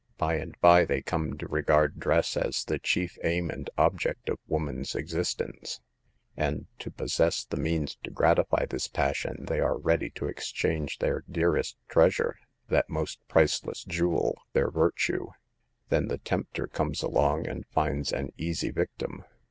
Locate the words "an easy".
18.11-18.71